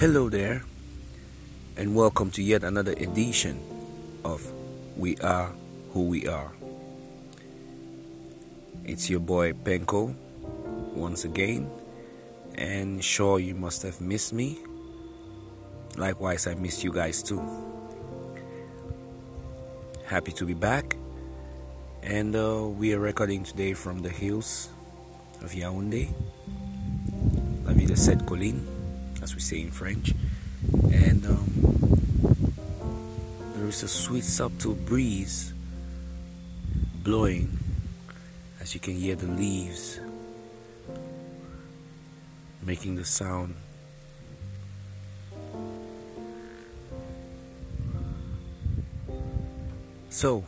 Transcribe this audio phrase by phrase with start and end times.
[0.00, 0.64] Hello there,
[1.76, 3.60] and welcome to yet another edition
[4.24, 4.40] of
[4.96, 5.52] We Are
[5.92, 6.52] Who We Are.
[8.82, 10.14] It's your boy Penko
[10.96, 11.68] once again,
[12.56, 14.60] and sure you must have missed me.
[15.98, 17.44] Likewise, I miss you guys too.
[20.06, 20.96] Happy to be back,
[22.02, 24.70] and uh, we are recording today from the hills
[25.42, 26.08] of Yaoundé.
[27.66, 28.79] La ville de Sept Collines,
[29.22, 30.14] as we say in French,
[30.92, 32.54] and um,
[33.54, 35.52] there is a sweet, subtle breeze
[37.02, 37.58] blowing
[38.60, 40.00] as you can hear the leaves
[42.62, 43.54] making the sound.
[50.10, 50.44] So,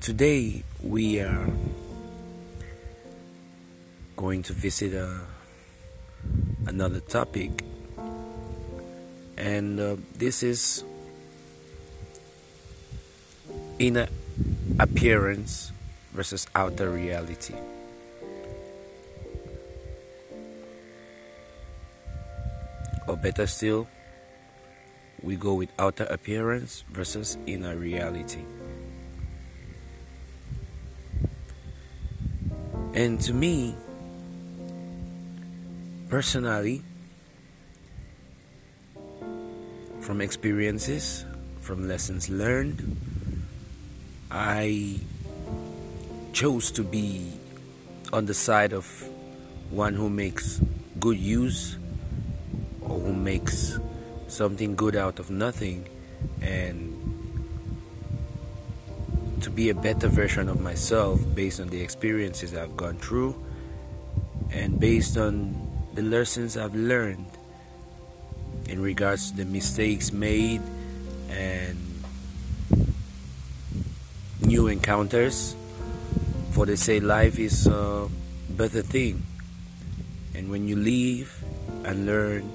[0.00, 1.48] today we are
[4.16, 5.20] going to visit uh,
[6.66, 7.64] another topic,
[9.36, 10.84] and uh, this is
[13.78, 14.06] inner
[14.78, 15.72] appearance
[16.12, 17.54] versus outer reality.
[23.06, 23.86] Or better still,
[25.22, 28.44] we go with outer appearance versus inner reality.
[32.94, 33.74] And to me,
[36.14, 36.80] personally,
[39.98, 41.24] from experiences,
[41.60, 42.78] from lessons learned,
[44.30, 45.00] I
[46.32, 47.32] chose to be
[48.12, 48.86] on the side of
[49.70, 50.60] one who makes
[51.00, 51.78] good use
[52.80, 53.80] or who makes
[54.28, 55.88] something good out of nothing
[56.40, 56.94] and
[59.40, 63.34] to be a better version of myself based on the experiences I've gone through
[64.52, 65.63] and based on
[65.94, 67.30] the lessons I've learned
[68.68, 70.60] in regards to the mistakes made
[71.30, 71.78] and
[74.40, 75.54] new encounters.
[76.50, 78.08] For they say life is a
[78.50, 79.22] better thing.
[80.34, 81.44] And when you leave
[81.84, 82.50] and learn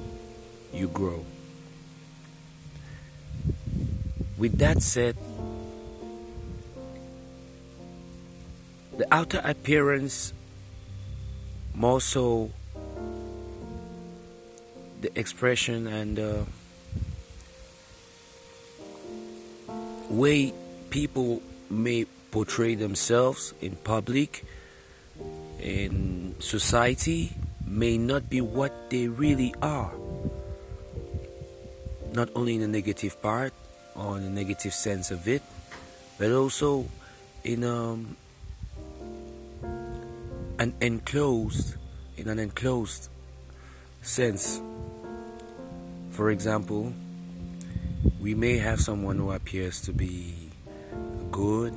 [0.73, 1.23] you grow.
[4.37, 5.15] With that said
[8.97, 10.33] the outer appearance
[11.73, 12.51] more so
[15.13, 16.43] the expression and uh,
[20.09, 20.53] way
[20.89, 24.45] people may portray themselves in public,
[25.59, 27.33] in society,
[27.65, 29.93] may not be what they really are.
[32.13, 33.53] Not only in a negative part
[33.95, 35.43] or in a negative sense of it,
[36.17, 36.85] but also
[37.43, 38.17] in um,
[40.57, 41.75] an enclosed,
[42.17, 43.09] in an enclosed
[44.01, 44.59] sense.
[46.19, 46.91] For example,
[48.19, 50.51] we may have someone who appears to be
[51.31, 51.73] good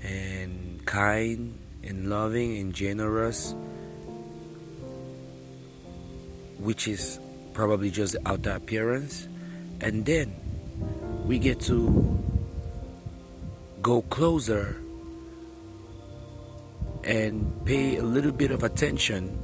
[0.00, 3.52] and kind and loving and generous,
[6.60, 7.18] which is
[7.52, 9.26] probably just the outer appearance,
[9.80, 10.32] and then
[11.26, 12.16] we get to
[13.82, 14.80] go closer
[17.02, 19.36] and pay a little bit of attention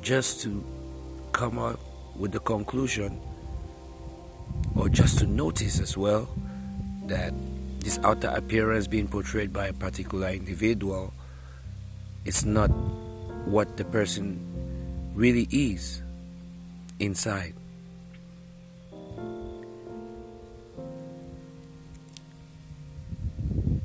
[0.00, 0.64] just to
[1.32, 1.87] come up
[2.18, 3.20] with the conclusion
[4.74, 6.28] or just to notice as well
[7.06, 7.32] that
[7.80, 11.12] this outer appearance being portrayed by a particular individual
[12.24, 12.68] is not
[13.46, 14.38] what the person
[15.14, 16.02] really is
[16.98, 17.54] inside.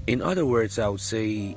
[0.05, 1.55] In other words, I would say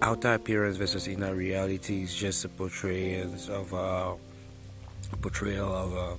[0.00, 4.16] outer appearance versus inner reality is just a portrayal of a
[5.16, 6.18] portrayal of a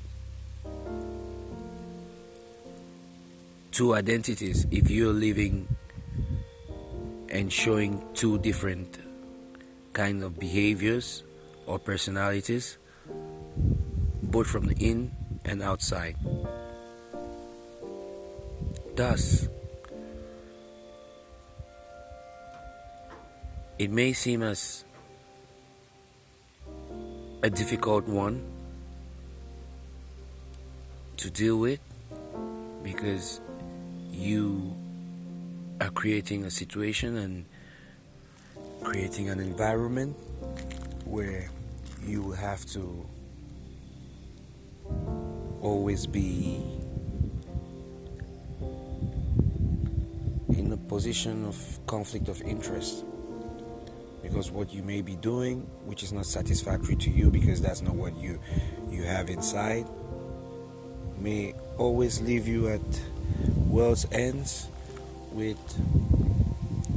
[3.71, 4.67] two identities.
[4.69, 5.67] If you're living
[7.29, 8.99] and showing two different
[9.93, 11.23] kind of behaviors
[11.65, 12.77] or personalities
[14.21, 15.11] both from the in
[15.45, 16.15] and outside.
[18.95, 19.47] Thus
[23.79, 24.85] it may seem as
[27.41, 28.52] a difficult one
[31.23, 31.79] to deal with
[32.83, 33.39] because
[34.11, 34.75] you
[35.79, 37.45] are creating a situation and
[38.83, 40.17] creating an environment
[41.05, 41.49] where
[42.05, 43.07] you have to
[45.61, 46.61] always be
[50.49, 53.05] in a position of conflict of interest
[54.21, 57.95] because what you may be doing which is not satisfactory to you because that's not
[57.95, 58.37] what you
[58.89, 59.87] you have inside
[61.23, 62.81] may always leave you at
[63.69, 64.67] world's ends
[65.31, 65.57] with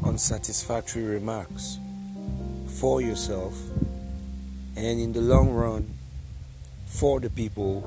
[0.05, 1.79] unsatisfactory remarks
[2.67, 3.55] for yourself
[4.75, 5.95] and in the long run
[6.87, 7.83] for the people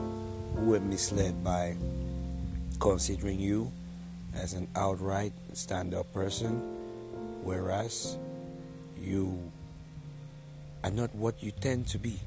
[0.55, 1.75] who were misled by
[2.79, 3.69] considering you
[4.33, 6.51] as an outright stand up person,
[7.43, 8.17] whereas
[8.97, 9.51] you
[10.85, 12.17] are not what you tend to be.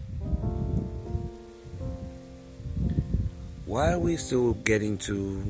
[3.72, 5.42] While we're still getting to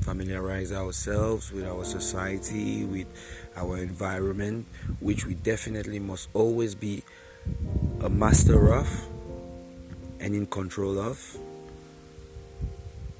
[0.00, 3.06] familiarize ourselves with our society, with
[3.54, 4.66] our environment,
[4.98, 7.04] which we definitely must always be
[8.02, 8.90] a master of
[10.18, 11.38] and in control of.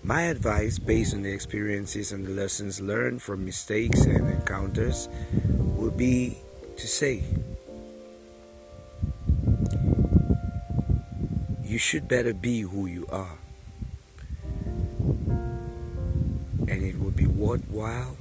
[0.02, 5.08] My advice, based on the experiences and the lessons learned from mistakes and encounters,
[5.78, 6.38] would be
[6.76, 7.22] to say,
[11.62, 13.38] You should better be who you are.
[16.68, 18.16] And it would be worthwhile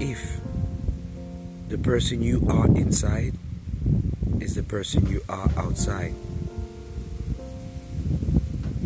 [0.00, 0.40] if
[1.68, 3.36] the person you are inside
[4.40, 6.14] is the person you are outside.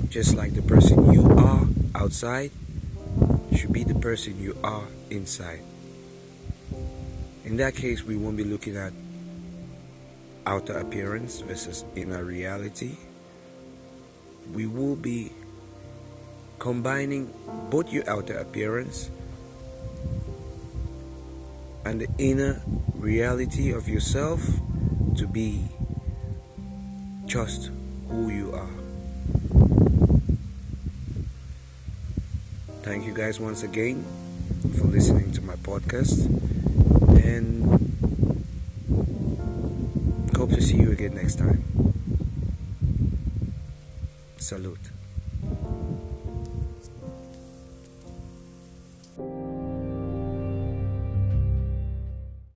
[0.09, 2.51] Just like the person you are outside
[3.55, 5.63] should be the person you are inside.
[7.45, 8.93] In that case, we won't be looking at
[10.47, 12.97] outer appearance versus inner reality.
[14.53, 15.33] We will be
[16.59, 17.33] combining
[17.71, 19.11] both your outer appearance
[21.85, 22.61] and the inner
[22.95, 24.43] reality of yourself
[25.17, 25.69] to be
[27.27, 27.71] just
[28.09, 28.69] who you are.
[32.83, 34.05] Thank you guys once again
[34.79, 36.25] for listening to my podcast
[37.25, 37.65] and
[40.37, 41.88] hope to see you again next time.
[44.49, 44.98] Salute.